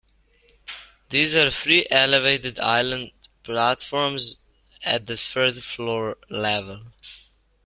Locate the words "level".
6.27-6.85